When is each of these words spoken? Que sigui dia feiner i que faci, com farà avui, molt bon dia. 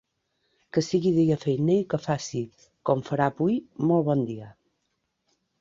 Que 0.77 0.81
sigui 0.85 1.11
dia 1.17 1.37
feiner 1.43 1.75
i 1.83 1.83
que 1.95 2.01
faci, 2.07 2.41
com 2.91 3.07
farà 3.11 3.31
avui, 3.33 3.61
molt 3.93 4.09
bon 4.11 4.29
dia. 4.31 4.53